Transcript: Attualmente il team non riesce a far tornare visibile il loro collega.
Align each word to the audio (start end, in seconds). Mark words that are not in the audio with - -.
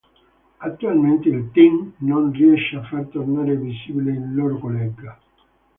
Attualmente 0.57 1.29
il 1.29 1.51
team 1.51 1.91
non 1.97 2.31
riesce 2.31 2.75
a 2.75 2.81
far 2.85 3.05
tornare 3.11 3.55
visibile 3.55 4.13
il 4.13 4.33
loro 4.33 4.57
collega. 4.57 5.15